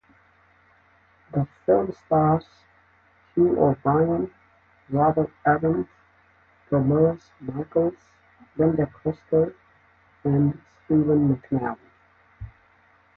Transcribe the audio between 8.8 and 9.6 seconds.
Cristal,